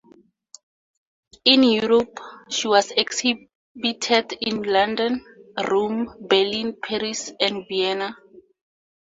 [1.45, 2.19] In Europe,
[2.49, 5.23] she has exhibited in London,
[5.69, 8.17] Rome, Berlin, Paris and Vienna.